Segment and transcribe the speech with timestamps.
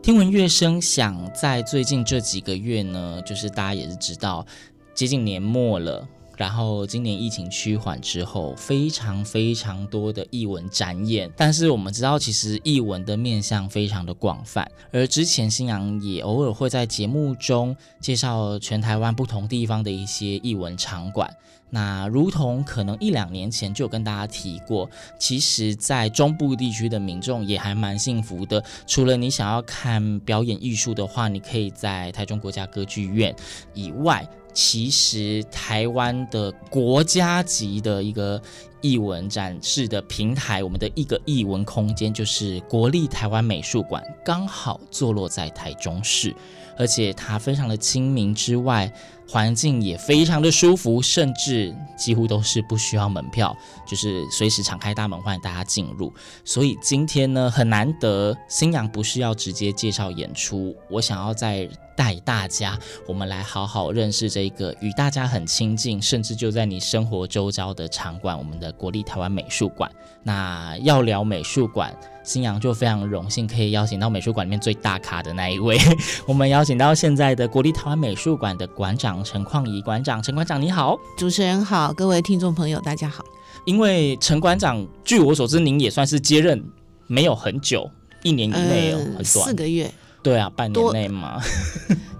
[0.00, 4.46] 听闻乐声响，在最近这几个月呢，就是大家也是知道，
[4.94, 6.06] 接近年末了。
[6.36, 11.28] 然后今年疫情趋缓之后，非常非常多的艺文展演。
[11.36, 14.70] 但是我们知道，其实艺文的面向非常的广泛。
[14.92, 21.28] 而之前新阳也偶尔会在节目中介绍全台湾不同地方的一些艺文场馆。
[21.70, 24.88] 那如同可能一两年前就有跟大家提过，
[25.18, 28.62] 其实，在中部地区的民众也还蛮幸福的。
[28.86, 33.34] 除了你想要看表演艺术的话，你可以在台中国家歌剧院
[33.74, 34.28] 以外。
[34.54, 38.42] 其实台湾的国家级的一个
[38.80, 46.34] 艺文展示的平台，我们的一个艺文空间就是国立台湾美术馆，刚好坐落在台中市，
[46.76, 48.92] 而且它非常的亲民之外，
[49.28, 53.54] 环境也非常的舒服，甚至几乎都是不需要门票，
[53.86, 56.12] 就是随时敞开大门欢迎大家进入。
[56.44, 61.68] 所以今天呢，很难得，星洋不是要直接介绍演出，我想要再。
[61.98, 69.90] 带大家，我们来好好认识这个与大家很亲近，甚至就在你生活周遭的场馆——我们的国立台湾美术馆。
[70.22, 71.92] 那要聊美术馆，
[72.28, 75.78] 星洋就非常荣幸可以邀请到美术馆里面最大咖的那一位。
[76.28, 83.24] 我们邀请到现在的国立台湾美术馆的馆长陈旷仪馆长，陈馆长你好，主持人好，各位听众朋友大家好。
[83.64, 86.62] 因为陈馆长，据我所知，您也算是接任
[87.06, 87.90] 没有很久，
[88.22, 89.90] 一年以内哦，很短，四个月。
[90.22, 91.40] 对啊，半年内嘛，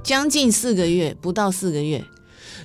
[0.03, 2.03] 将近四个月，不到四个月。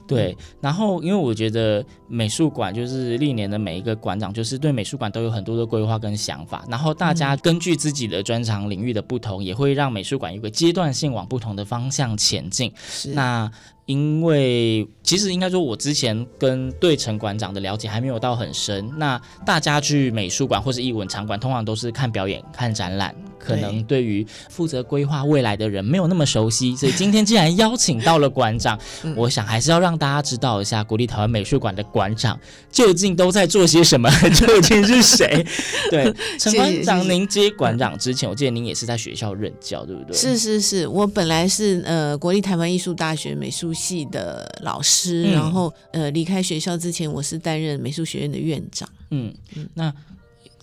[0.07, 12.71] 对，然后因为我觉得美术馆就是历年的每一个馆长，就是对美术馆都有很多的规划跟想法，然后大家根据自己的专长领域的不同，嗯、也会让美术馆有个阶段性往不同的方向前进。
[12.87, 13.51] 是那。
[13.85, 18.89] 因为其实应该说，我之前跟对陈馆长的了解还没有到很深。
[18.97, 26.73] 那大家去美术馆或是艺文场馆，通常都是看表演、看展览，可能对于负责规划未来的人没有那么熟悉。
[26.75, 28.79] 所以今天既然邀请到了馆长，
[29.17, 32.39] 我想还是要让大家知道一下国立台湾美术馆的馆长
[32.71, 35.45] 究竟都在做些什么， 究竟是谁？
[35.91, 40.15] 对，陈馆长，您接馆长之前，我记得您也是在学校任教，对不对？
[40.15, 48.87] 是是是，我本来是呃国立台湾艺术大学美术系的老师，然后呃离开学校之前，我是担任美术学院的院长。
[49.09, 49.93] 嗯嗯，那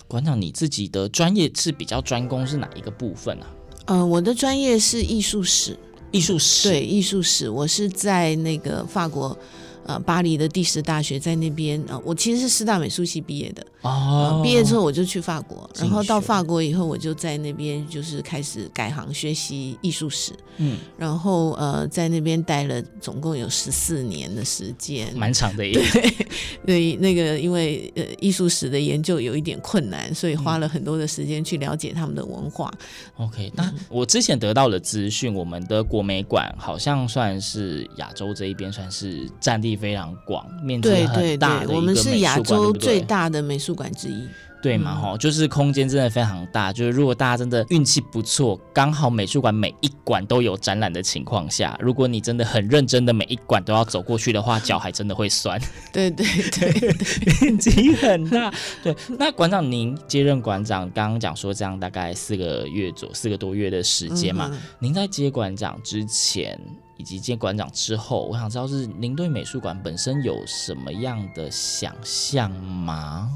[0.06, 3.46] 馆长你自己的专业是比较专攻是哪一个部分啊？
[3.86, 5.78] 呃，我的专业是艺术史，
[6.12, 9.36] 艺术史对艺术史，我是在那个法国。
[9.84, 14.42] 呃，巴黎的第十大学在那边啊、呃，我其实是师大美术系毕业的哦、呃。
[14.42, 20.32] 毕业之后我就去法国，然后到法国以后，我就在那边就是开始改行学习艺术史。
[20.58, 25.64] 嗯，然后呃，在那边待了总共有十四年的时间，蛮长的。
[25.64, 25.82] 对，
[26.66, 32.70] 对，那个因为呃艺术史的研究有一点困难，所以花了很多的时间去了解他们的文化。
[33.18, 39.69] 嗯、OK，那我之前得到的资讯，我们的国美馆好像算是亚洲这一边算是占地。
[39.76, 44.28] 非常广，面积很大的一个美术馆，对对对，我们是亚洲最大的美术馆之一。
[44.62, 44.94] 对嘛？
[44.94, 46.70] 哈、嗯，就是空间真的非常大。
[46.70, 55.58] 就是如果大家真的运气不错，刚好美术馆每一馆都有展览的情况下，如果你真的很认真的每一馆都要走过去的话，脚还真的会酸。
[55.90, 56.92] 对 对对，
[57.40, 58.52] 面积很大。
[58.82, 64.50] 对，那馆长您接任馆长，刚刚讲说这样大概四个月左四个多月的时间嘛？
[64.52, 66.60] 嗯、您在接馆长之前
[67.00, 73.30] 以及接馆长之后，我想知道是您对美术馆本身有什么样的想象吗？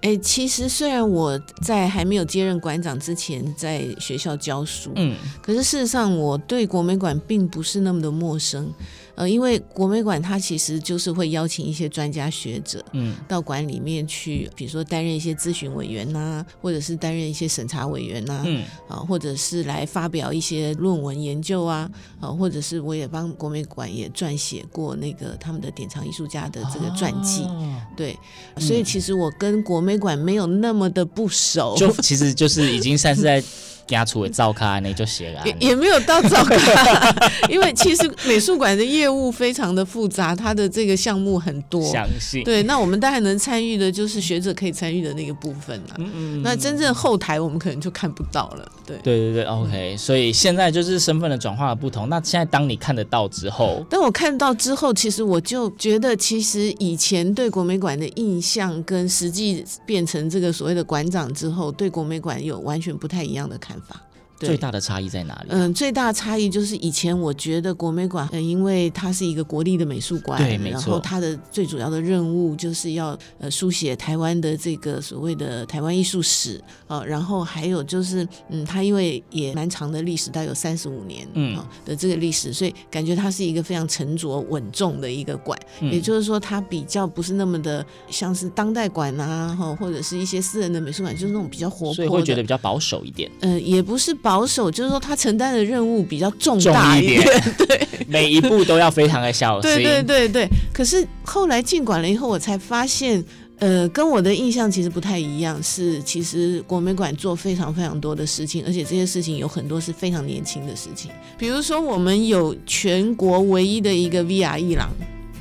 [0.00, 8.72] 哎，其实虽然我在还没有接任馆长之前在学校教书，嗯，可是事实上我对国美馆并不是那么的陌生。
[9.14, 28.18] 呃，因为国美馆它其实就是会邀请一些专家学者，嗯，到馆里面去，比如说担任一些咨询委员呐、啊，或者是担任一些审查委员呐、啊，嗯，啊，或者是来发表一些论文研究啊，啊，或者是我也帮国美馆也撰写过那个他们的典藏艺术家的这个传记，哦、对，
[28.58, 33.42] 所以其实我跟国美馆没有那么的不熟，就其实就是已经算是在。
[33.86, 37.16] 家出的照卡那就写了，也也没有到照卡，
[37.48, 42.62] 因为其实美术馆的业务非常的复杂，它的这个项目很多，相信对。
[42.62, 45.94] 那我们当然能参与的，就是学者可以参与的那个部分了。
[45.98, 46.42] 嗯嗯。
[46.42, 48.70] 那真正后台我们可能就看不到了。
[48.86, 49.96] 对对对对，OK。
[49.96, 52.08] 所以现在就是身份的转化的不同。
[52.08, 64.11] 那现在当你看得到之后，当我看到之后，其实我就觉得，其实以前对国美馆的印象，跟实际变成这个所谓的馆长之后，对国美馆有完全不太一样的看法。
[64.46, 65.48] 最大的差异在哪里？
[65.50, 70.80] 嗯，最大的差异就是以前我觉得国美馆，呃，因为它是一个国立的美术馆，对，没错。
[70.80, 85.58] 然后它的最主要的任务就是要呃书写台湾的这个所谓的台湾艺术史啊、呃，然后还有就是嗯，它因为也蛮长的历史，大概有三十五年嗯的这个历史，所以感觉它是一个非常沉着稳重的一个馆。
[85.80, 93.30] 嗯、也就是说，它比较不是那么的像是当代馆啊，哈，或者是一些私人的美术馆，就是那种比较活泼，所以会觉得比较保守一点。
[93.40, 94.31] 嗯、呃，也不是保。
[94.32, 97.22] 保守就是说，他承担的任务比较重大一点，
[97.68, 99.70] 对，每一步都要非常的小心。
[99.70, 100.48] 对对对对。
[100.72, 103.22] 可是后来进馆了以后，我才发现，
[103.58, 105.62] 呃，跟我的印象其实不太一样。
[105.62, 111.10] 是，其实国美馆做非常非常多的事情，而且这些事情有很多是非常年轻的事情。
[111.36, 114.88] 比如说，我们有全国唯一的一个 VR 艺廊。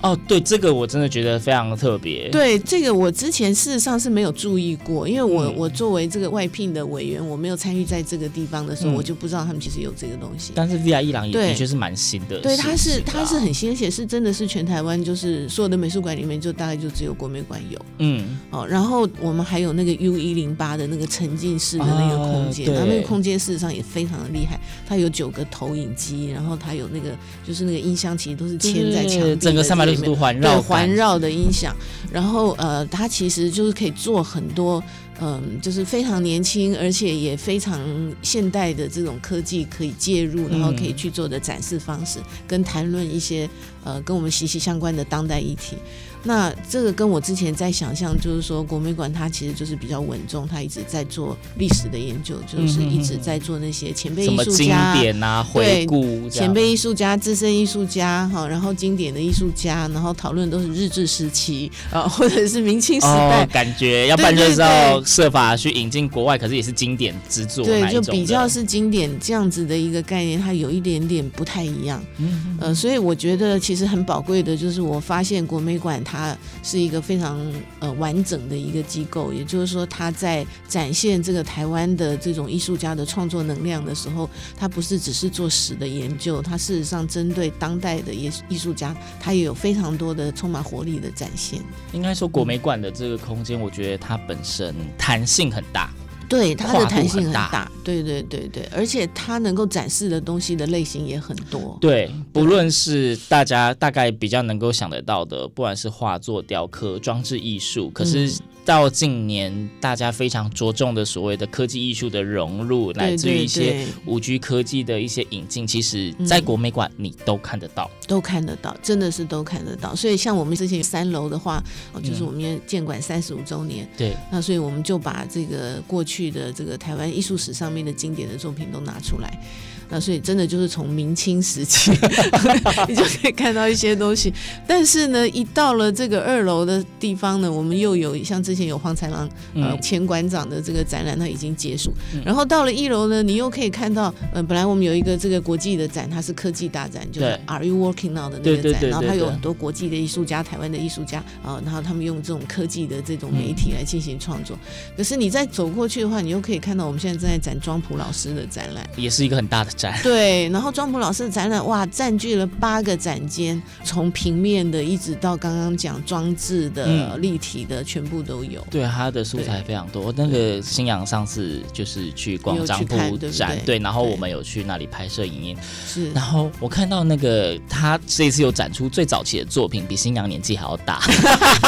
[0.01, 2.29] 哦，对，这个我真的觉得非常的特别。
[2.29, 10.51] 对，这个我之前事实上是没有注意过，因为我、嗯、我作为这个外聘的委员，我没有参与在这个地方的时候，嗯、我就不知道他们其实有这个东西。
[10.55, 17.79] 但是 VR 一郎也的确是蛮新的，对，它是它是很新，而且是真的是全台湾就是所有的美术馆里面，就大概就只有国美馆有。
[17.99, 27.15] 嗯，哦，然后我们还有那个 U 一零八的那个沉浸式的那个空间，它、啊、那个空间事实上也非常的厉害，它有九个投影机，然后它有那个
[27.47, 30.61] 就是那个音箱，其实都是嵌在墙壁，整个三百六十度环绕。
[30.61, 31.75] 环绕的音响，
[32.11, 34.81] 然后呃，它其实就是可以做很多，
[35.19, 37.79] 嗯、呃，就是非常年轻，而且也非常
[38.21, 43.49] 现代的这种科技可以介入，然后可以去做的展示方式，跟谈论一些
[43.83, 45.77] 呃跟我们息息相关的当代议题。
[46.23, 75.99] 那这个跟我之前在想象，就是说国美馆它其实就是比较稳重，它一直在做历史的研究，就是一直在做那些前辈艺术家、经典啊、回顾前辈艺术家、资深艺术家哈，然后经典的艺术家，然后讨论都是日治时期 啊，或者是明清时代，哦、感觉要不然就是要设法去引进国外，可是也是经典之作，对，就比较是经典这样子的一个概念，它有一点点不太一样，嗯，呃，所以我觉得其实很宝贵的就是我发现国美馆。
[76.10, 77.39] 它它是一个非常
[77.79, 91.61] 呃完整的一个机构，也就是说，它在展现这个台湾的这种艺术家的创作能量的时候，它不是只是做史的研究，它事实上针对当代的艺艺术家，它也有非常多的充满活力的展现。
[91.93, 95.89] 应该说，国美馆的这个空间，我觉得它本身弹性很大。
[96.31, 101.77] 对，它的弹性很大，对对对对，而且它能够展示的东西的类型也很多。
[101.79, 108.33] 对，不论是大家大概比较能够想得到的，不管是画作、雕刻、装置艺术，可是。
[108.61, 119.95] 嗯到近年，大家非常着重的所谓的科技艺术的融入，来自于一些五 G 科技的一些引进，其实，在国美馆你都看得到，都看得到，真的是都看得到。
[119.95, 121.61] 所以，像我们之前三楼的话，
[122.03, 129.43] 就是我们建馆三十五周年，对，那所以我们就把这个过去的这个台湾艺术史上面的经典的作品都拿出来。
[129.91, 131.91] 那所以真的就是从明清时期，
[132.87, 134.33] 你就可以看到一些东西。
[134.65, 141.91] 但是呢，一到了这个二楼的地方呢，我们又有像之前有黄才郎呃前馆长的这个展览，它已经结束。
[142.25, 148.89] 然后到了一楼呢，你又可以看到呃，本来我们有一个这个国际的展，它是科技大展，就是 Are You Working Now 的那个展。
[148.89, 154.57] 然后它有很多国际的艺术家、台湾的艺术家啊，然后他们用这种科技的这种媒体来进行创作。
[154.95, 159.71] 可是你再走过去的话，你又可以看到我们现在正在展庄普老师的展览，也是一个很大的。
[160.03, 168.65] 对，然后庄普老师的展览哇，占据了八个展间，从平面的一直到刚刚讲装置的、嗯、立体的，全部都有。
[168.69, 170.13] 对，他的素材非常多。
[170.15, 175.57] 那个新阳上次就是去逛庄普展，对，对，然后我们有去那里拍摄影音。
[175.87, 181.01] 是，然后我看到那个他这一次有展出最早期的作品，比新阳年纪还要大。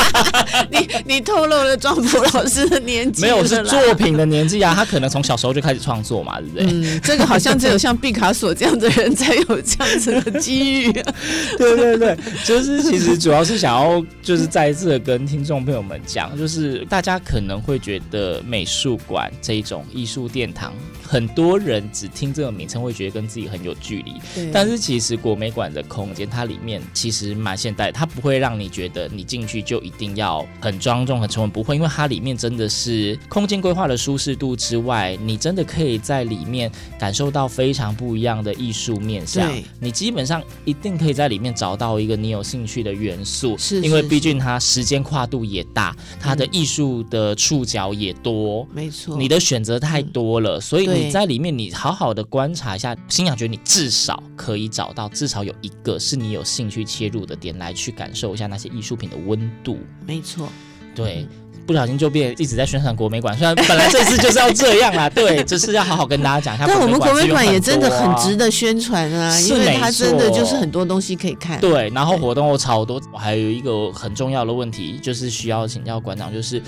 [0.70, 3.22] 你你透露了庄普老师的年纪？
[3.22, 6.65] 没有，是作品的年纪啊，他可能从小时候就开始创作嘛，对不对？
[6.70, 7.92] 嗯，这个好像只有像。
[7.97, 10.91] 毕卡索这样的人才有这样子的机遇。
[11.57, 20.73] 对对对，就是其实主要是想要就是再一次的跟听众朋友们讲，就是大家可能会觉得美术馆这一种艺术殿堂，
[21.13, 24.15] 很多人只听这个名称会觉得跟自己很有距离。
[24.34, 24.50] 对。
[24.51, 39.48] 但是其实国美馆的空间，它里面其实蛮现代，它不会让你觉得你进去就一定要很庄重、很沉稳，不会，因为它里面真的是空间规划的舒适度之外，你真的可以在里面感受到非常不一样的艺术面向。
[39.48, 39.63] 对。
[39.79, 59.77] 你基本上一定可以在里面找到一个你有兴趣的元素，是，因为毕竟它时间跨度也大，它的艺术的触角也多，没错，你的选择太多了，所以你在里面你好好的观察一下，新想觉得你至少可以找到至少有一个是你有兴趣切入的点，来去感受一下那些艺术品的温度。
[60.05, 60.48] 没错，
[60.95, 61.27] 对。
[61.29, 61.29] 嗯
[61.65, 66.65] 不小心就变一直在宣传国美馆， 虽然本来这次就是要这样啦，对，只是要好好跟大家讲一下。
[66.67, 71.57] 但我们国美馆也真的很值得宣传啊，因为它真的就是很多东西可以看。
[71.62, 76.62] 对，然后活动又超多，还有一个很重要的问题就是需要请教馆长，就是。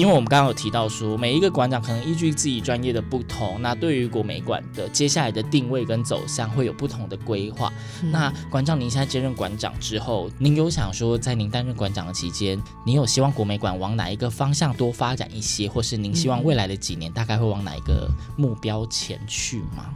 [0.00, 7.70] 因为我们刚刚有提到说，每一个馆长可能依据自己专业的不同，那对于国美馆的接下来的定位跟走向会有不同的规划。
[8.02, 19.94] 嗯、那馆长，您现在接任馆长之后，您有想说，在您担任馆长的期间，您有希望国美馆往哪一个方向多发展一些，或是您希望未来的几年大概会往哪一个目标前去吗？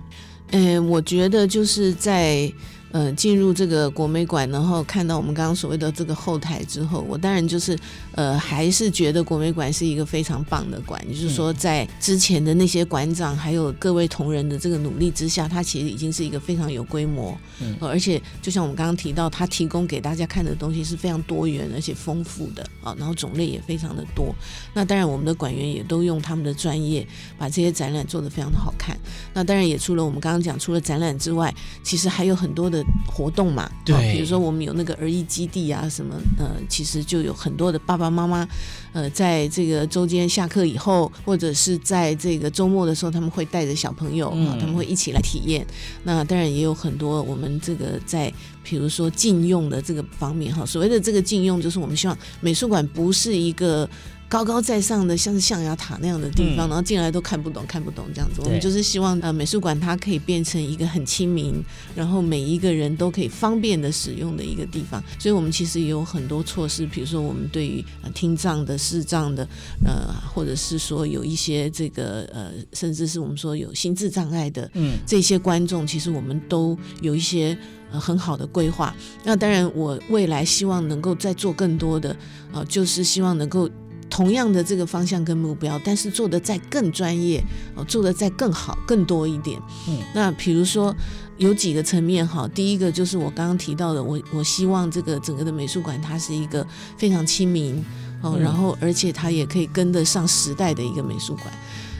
[0.50, 2.52] 嗯，我觉得就是在。
[2.94, 7.76] 呃，进入这个国美馆，然后看到我们刚刚所谓的这个后台之后，我当然就是
[8.12, 11.04] 呃，还是觉得国美馆是一个非常棒的馆。
[11.08, 24.32] 就是说，在之前的那些馆长还有各位同仁的这个努力之下，它其实已经是一个非常有规模，嗯，而且就像我们刚刚提到，它提供给大家看的东西是非常多元而且丰富的啊，然后种类也非常的多。
[24.72, 27.04] 那当然，我们的馆员也都用他们的专业
[27.36, 28.96] 把这些展览做得非常的好看。
[29.32, 32.83] 那当然，也除了我们刚刚讲，除了展览之外，其实还有很多的。
[33.06, 38.46] 活动嘛，对，比如说我们有那个儿艺基地啊，什么呃，其实就有很多的爸爸妈妈，
[38.92, 45.66] 呃，在这个周间下课以后，或者是在这个周末的时候，他们会带着小朋友他们会一起来体验。
[46.02, 53.88] 那当然也有很多我们这个在，比如说禁用的这个方面哈，所谓的这个禁用，就是我们希望美术馆不是一个。
[54.34, 58.40] 高高在上的，像是象牙塔那样的地方，嗯、然后进来都看不懂，看不懂这样子。
[58.42, 61.62] 我们就是希望呃，美术馆它可以变成一个很亲民，
[61.94, 65.00] 然后每一个人都可以方便的使用的一个地方。
[65.20, 69.46] 所以，我们其实也有很多措施，比如说我们对于呃听障的、视障的，
[69.86, 77.56] 呃，或者是说有一些这个呃，甚至是我们说有心智障碍的，嗯，这些观众，其实我们都有一些
[77.92, 78.92] 呃很好的规划。
[79.22, 82.16] 那当然，我未来希望能够再做更多的，
[82.52, 83.70] 呃，就是希望能够。
[84.10, 87.42] 同样的这个方向跟目标，但是做的再更专业，
[87.74, 89.60] 哦，做的再更好、更多一点。
[89.88, 90.94] 嗯，那比如说
[91.36, 96.64] 有几个层面哈，第一个就是我刚刚提到的，我我希望这个整个的美术馆它是一个
[96.96, 97.84] 非常亲民
[98.22, 101.46] 哦，然后而且它也可以跟得上时代的一个美术馆。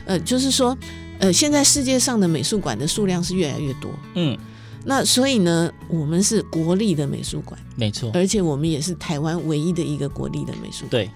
[0.05, 0.77] 呃，就是说，
[1.19, 3.91] 呃，现在世界上的美术馆的数量是越来越多。
[4.13, 4.37] 嗯，
[4.85, 10.91] 那所以呢，我们是国立的美术馆，没错，而且我们也是台湾唯一的一个国立的美术馆。
[10.91, 11.09] 对。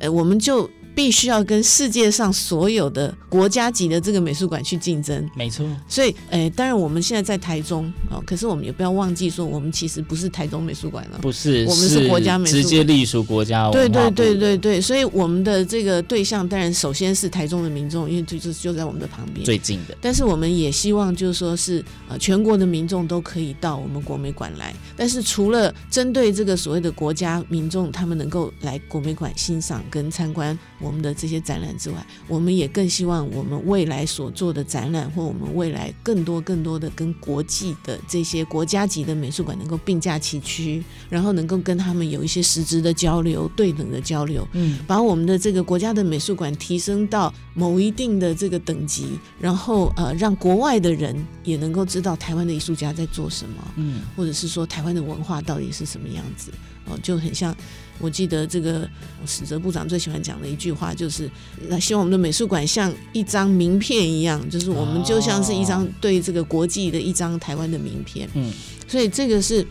[0.00, 0.68] 呃，我们就。
[0.96, 5.68] 必须要跟世界上所有的国家级的这个美术馆去竞争，没错。
[5.86, 13.70] 所以，呃，当然我们现在在台中哦，可是我们也不要忘记说，我们其实不是台中美术馆了，不是，我们是国家美术馆，直接隶属国家。
[13.70, 19.94] 对对对对对，所以我们的这个对象当然首先是台中的民众，因为就就就在我们的旁边，最近的。
[20.00, 24.74] 但是我们也希望就是说是呃全国的民众都可以到我们国美馆来。
[24.96, 30.58] 但是除了针对这个所谓的国家民众，他们能够来国美馆欣赏跟参观。
[30.78, 56.52] 我们的这些展览之外，我们也更希望我们未来所做的展览，或我们未来更多更多的跟国际的这些国家级的美术馆能够并驾齐驱，然后能够跟他们有一些实质的交流、对等的交流，嗯，把我们的这个国家的美术馆提升到某一定的这个等级，然后呃，让国外的人也能够知道台湾的艺术家在做什么，嗯，或者是说台湾的文化到底是什么样子，
[56.86, 57.54] 哦，就很像。
[57.98, 58.86] 我记得这个
[59.24, 61.30] 史哲部长最喜欢讲的一句话，就是
[61.66, 68.28] 那希望我们的美术馆像一张名片一样，就是我们就像是一张对这个国际的一张台湾的名片。
[68.34, 68.52] 嗯，
[68.86, 69.66] 所以这个是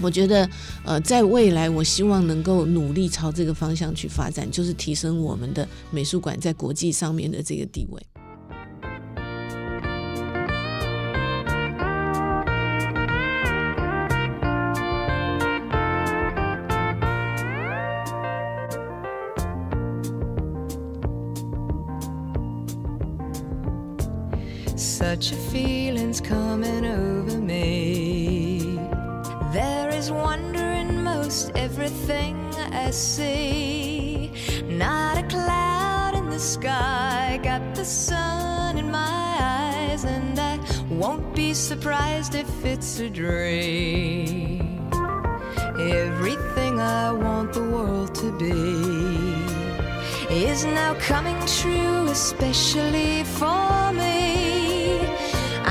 [0.00, 0.48] 我觉得
[0.84, 8.00] 呃，在未来我希望能够努力朝这个方向去发展，就是提升我们的美术馆在国际上面的这个地位。
[42.34, 44.90] If it's a dream.
[45.78, 49.34] Everything I want the world to be
[50.30, 54.98] is now coming true, especially for me.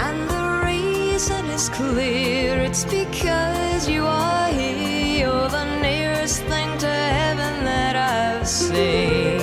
[0.05, 5.19] And the reason is clear it's because you are here.
[5.19, 9.41] You're the nearest thing to heaven that I've seen.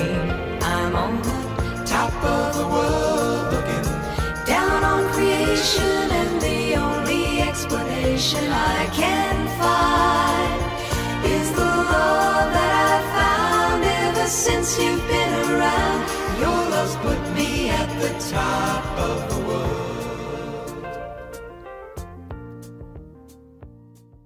[0.61, 3.85] I'm on the top of the world, looking
[4.45, 6.06] down on creation,
[8.16, 10.60] explanation I can find
[11.24, 16.00] is the love that I found ever since you've been around.
[16.40, 19.68] Your love's put me at the top of the world.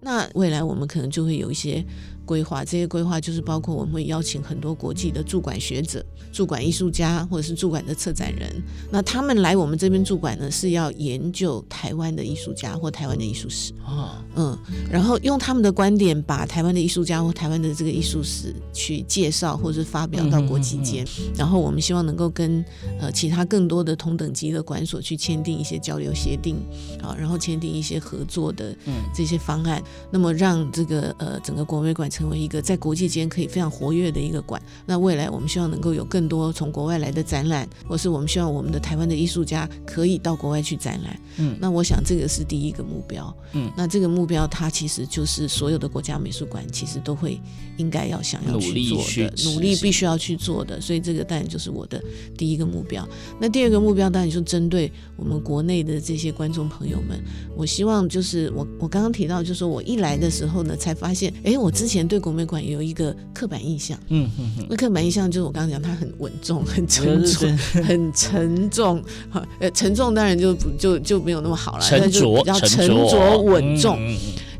[0.00, 1.84] 那未来我们可能就会有一些
[2.31, 8.49] 规划，这些规划就是包括我们会邀请很多国际的驻馆学者、驻馆艺术家或者是驻馆的策展人，
[8.89, 13.73] 那他们来我们这边驻馆呢，是要研究台湾的艺术家或台湾的艺术史。
[13.83, 14.57] 啊，嗯，
[14.89, 22.63] 然后用他们的观点把台湾的艺术家或台湾的这个艺术史去介绍或者发表到国际间，然后我们希望能够跟
[23.01, 26.55] 呃其他更多的同等级的馆所去签订一些交流协定
[27.03, 28.73] 啊，然后签订一些合作的
[29.13, 34.61] 这些方案，那么让这个呃整个国美馆成为一个在国际间可以非常活跃的一个馆。
[34.85, 41.19] 那未来我们希望能够有更多从国外来的展览，或是我们希望我们的台湾的艺术家可以到国外去展览。
[41.37, 43.35] 嗯，那我想这个是第一个目标。
[43.53, 47.39] 嗯，那这个目标它其实就是所有的国家美术馆其实都会
[47.77, 50.79] 应该要想要去做的，努力必须要去做的。
[50.79, 52.01] 所以这个当然就是我的
[52.37, 53.07] 第一个目标。
[53.39, 57.21] 那第二个目标当然就针对我们国内的这些观众朋友们，
[57.55, 63.97] 我希望就是我我刚刚提到，就是说我一来的时候呢，才发现，哎，我之前对国美馆有一个刻板印象。
[64.09, 64.67] 嗯嗯嗯。
[64.69, 69.03] 那刻板印象就是我刚刚讲，它很稳重、很沉重、 很沉重。
[69.29, 73.97] 哈，呃，沉重当然就不就就没有那么好了，沉着、比较沉着稳重。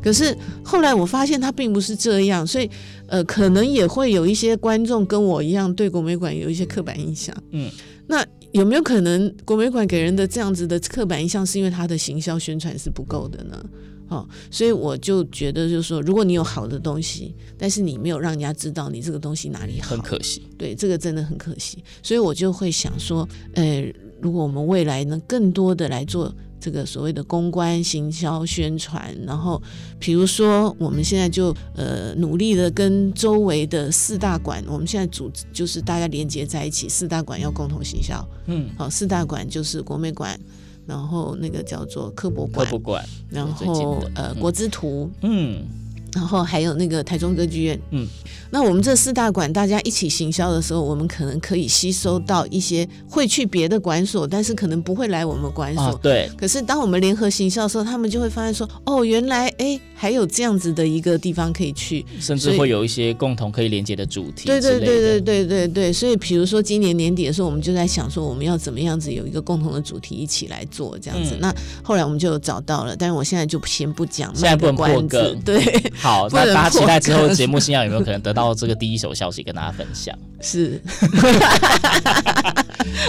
[0.02, 2.68] 可是后来我发现它并不是这样，所以
[3.06, 7.32] 呃，可能也会有一些观众跟我一样对国美馆有一些刻板印象。
[7.52, 7.70] 嗯，
[8.08, 13.64] 那有没有可能国美馆给人的这样子的刻板印象，是因为它的行销宣传是不够的呢？
[14.12, 20.42] 哦，所以我就觉得，就是说，如果你有好的东西，但是你没有让人家知道你这个东西哪里好，很可惜。
[20.58, 21.82] 对，这个真的很可惜。
[22.02, 29.60] 所以我就会想说，呃，如果我们未来能更多的来做这个所谓的公关、行销、宣传，然后
[29.98, 38.22] 比如说我们现在就呃努力的跟周围的四大馆，我们现在组织就是大家连接在一起，四大馆要共同行销。
[38.44, 40.38] 嗯，好，四大馆就是国美馆。
[40.86, 45.64] 然后那个叫做科博馆，科博馆，然后呃国之图，嗯，
[46.12, 48.06] 然后还有那个台中歌剧院，嗯。
[48.52, 55.82] 那我们这四大馆大家一起行销的时候，我们可能可以吸收到一些会去别的馆所，但是可能不会来我们馆所。
[55.84, 56.30] 啊、对。
[56.36, 64.46] 可是当我们联合行销的时候，他们就会发现说，哦，原来哎还有这样子的一个地方可以去，甚至会有一些共同可以连接的主题。
[64.46, 65.90] 对对对对对对对。
[65.90, 71.36] 所以比如说今年年底的时候，我们就在想说，我们要怎么样子有一个共同的主题一起来做这样子。
[71.36, 75.40] 嗯、那后来我们就找到了，但是我现在就先不讲，现在不能破梗。
[75.40, 75.90] 对。
[75.94, 78.41] 好， 那大家期待之后节目新样有没有可能得到？
[78.42, 80.80] 到这个第一手消息跟大家分享，是，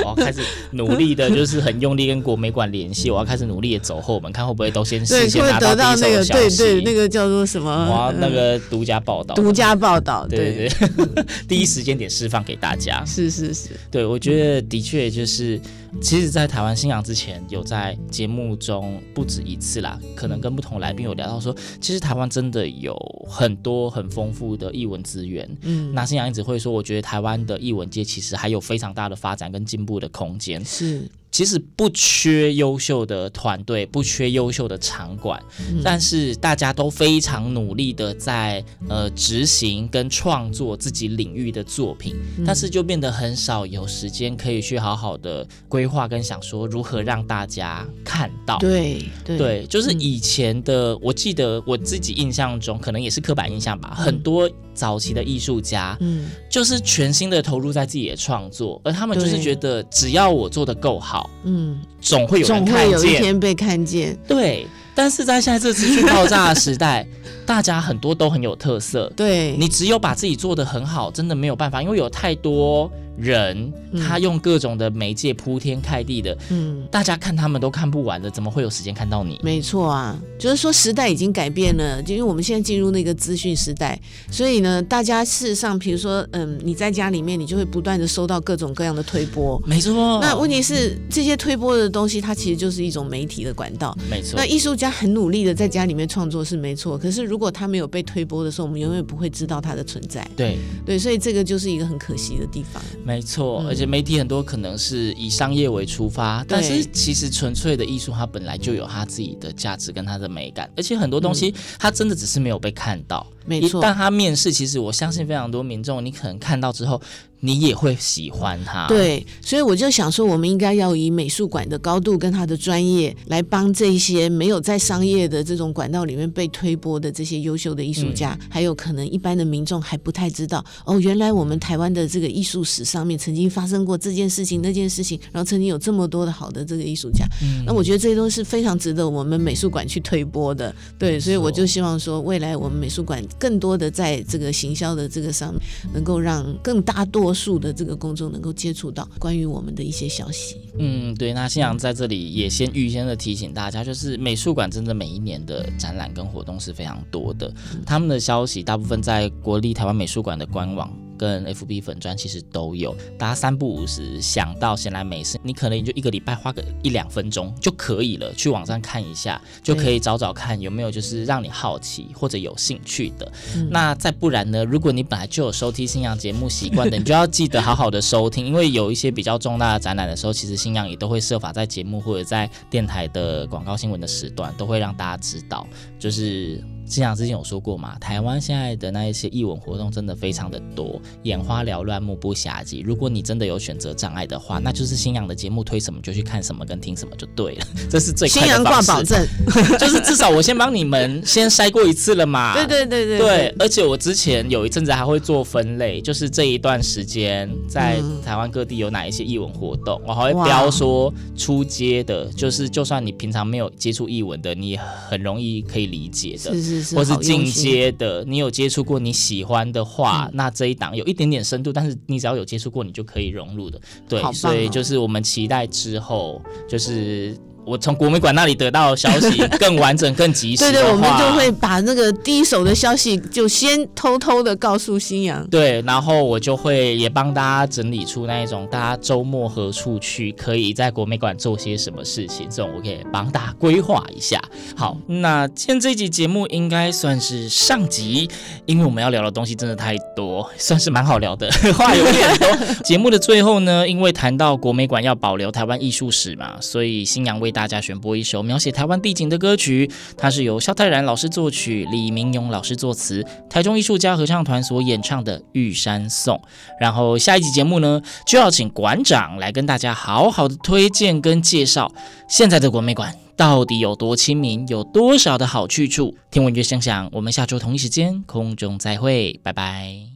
[0.03, 0.41] 我要开始
[0.71, 3.09] 努力的，就是很用力跟国美馆联系。
[3.09, 6.57] 我要开始努力的走后门，看会不会都先事先拿到第一手消息。
[6.57, 7.87] 对对，那个叫做什么？
[7.89, 13.03] 我要那个独家报道，独家报道，对对对， 第一时间点释放给大家。
[13.05, 15.59] 是是是，对我觉得的确就是。
[16.01, 22.93] 其实，在台湾新阳之前，有在节目中不止一次啦，可能跟不同来宾有聊到说，其实台湾真的有
[23.29, 25.49] 很多很丰富的译文资源。
[25.61, 30.63] 嗯，那新阳一直会说，我觉得台湾的译文界其实还有非常大的发展跟进步的空间。
[30.65, 31.09] 是。
[31.33, 48.59] 其实不缺优秀的团队，不缺优秀的场馆，嗯、但是大家都非常努力的在呃执行跟创作自己领域的作品，嗯、但是就变得很少有时间可以去好好的规划跟想说如何让大家看到。
[48.59, 61.29] 对对，对，就是以前的，嗯、我记得我自己印象中，可能也是刻板印象吧，嗯、很多早期的艺术家，嗯，就是全心的投入在自己的创作，而他们就是觉得只要我做的够好。
[61.43, 64.17] 嗯，总会有人看见，总会有一天被看见。
[64.27, 67.07] 对，但是在现在这资讯爆炸的时代，
[67.45, 69.11] 大家很多都很有特色。
[69.15, 73.71] 对，你只有把自己做的很好，真的没有办法，因为有太多人，
[74.07, 79.39] 他用各种的媒介铺天盖地的，嗯，大家看他们都看不完的，怎么会有时间看到你？
[79.43, 83.99] 没错啊，就是说时代已经改变了，就因为我们现在进入那个资讯时代，
[84.31, 90.19] 所以呢，大家事实上，比如说，嗯，你在家里面，你就会不断的收到各种各样的推播，没错。
[90.21, 94.35] 那问题是，这些推播的东西，它其实就是一种媒体的管道，没错。
[94.37, 100.27] 那艺术家很努力的在家里面创作是没错，可是如果他没有被推播的时候，我们永远不会知道他的存在。
[100.35, 102.81] 对对，所以这个就是一个很可惜的地方。
[103.05, 113.27] 没错，而且媒体很多可能是以商业为出发，但是其实纯粹的艺术，它本来就有它自己的价值跟它的美感，而且很多东西它真的只是没有被看到。
[113.45, 117.01] 没错，但他面试，其实我相信非常多民众，你可能看到之后。
[117.45, 145.61] 你也会喜欢他，对，所以我就想说，我们应该要以美术馆的高度跟他的专业来帮这些没有在商业的这种管道里面被推波的这些优秀的艺术家，嗯、还有可能一般的民众还不太知道哦，原来我们台湾的这个艺术史上面曾经发生过这件事情、那件事情，然后曾经有这么多的好的这个艺术家，嗯、那我觉得这些都是非常值得我们美术馆去推波的，对，所以我就希望说，未来我们美术馆更多的在这个行销的这个上面，
[145.93, 147.33] 能够让更大多。
[147.33, 150.61] 数的这个公众能够接触到关于我们的一些消息。
[150.77, 151.33] 嗯，对。
[151.33, 157.51] 那新阳在这里也先预先的提醒大家，就是美术馆真的每一年的展览跟活动是非常多的，
[157.85, 160.95] 他们的消息大部分在国立台湾美术馆的官网。
[161.23, 173.31] 跟 FB 粉砖其实都有，大家三不五时想到闲来没事，你可能也就一个礼拜花个一两分钟就可以了，去网上看一下，就可以找找看有没有就是让你好奇或者有兴趣的。
[173.55, 185.65] 嗯、那再不然呢，如果你本来就有收听新阳节目习惯的，你就要记得好好的收听，因为有一些比较重大的展览的时候，其实新阳也都会设法在节目或者在电台的广告新闻的时段，都会让大家知道，
[185.97, 186.61] 就是。
[186.85, 192.81] 新阳之前有说过嘛，台湾现在的那一些艺文活动真的非常的多，眼花缭乱，目不暇接。
[192.83, 198.27] 如果你真的有选择障碍的话，那就是新阳的节目推什么就去看什么跟听什么就对了，这是最。
[198.27, 199.25] 新阳挂保证，
[199.79, 202.53] 就是至少我先帮你们先筛过一次了嘛。
[202.53, 203.19] 对对对对。
[203.19, 216.53] 对，而且我之前有一阵子还会做分类，就是这一段时间在台湾各地有哪一些艺文活动，我还会标说出街的，就是就算你平常没有接触艺文的，你也很容易可以理解的。
[216.53, 216.72] 是是。
[216.95, 223.79] 或是进阶的，你有接触过你喜欢的话，嗯、那这一档有一点点深度，但是你只要有接触过，你就可以融入的。
[224.07, 227.37] 对，哦、所以就是我们期待之后就是。
[227.65, 230.63] 我从国美馆那里得到消息更完整、更及时。
[230.63, 235.45] 对对，我们就会把那个第一手的消息就先偷偷的告诉新阳。
[235.47, 244.41] 对，然后我就会也帮大家整理出那一种大家周末何处去，可以在国美馆做些什么事情，这种我可以帮大家规划一下。
[244.75, 248.29] 好，那今天这一集节目应该算是上集，
[248.65, 252.47] 因为我们要聊的东西真的太多，算是蛮好聊的， 话有点多。
[252.83, 266.35] 节目的最后呢，因为谈到国美馆要保留台湾艺术史嘛，所以新阳为大家选播一首描写台湾地景的歌曲，它是由萧泰然老师作曲，李明勇老师作词，台中艺术家合唱团所演唱的《玉山颂》。
[266.79, 271.89] 然后下一集节目呢，就要请馆长来跟大家好好的推荐跟介绍
[272.27, 276.15] 现在的国美馆到底有多亲民，有多少的好去处。
[276.31, 280.12] 听闻乐声响，我们下周同一时间空中再会，拜拜。